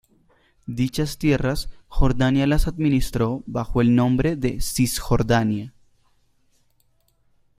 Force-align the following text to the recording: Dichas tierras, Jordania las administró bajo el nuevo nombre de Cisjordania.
Dichas 0.65 1.19
tierras, 1.19 1.69
Jordania 1.87 2.47
las 2.47 2.67
administró 2.67 3.43
bajo 3.45 3.81
el 3.81 3.93
nuevo 3.95 4.09
nombre 4.09 4.35
de 4.35 4.59
Cisjordania. 4.59 5.75